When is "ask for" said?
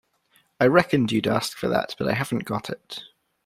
1.27-1.67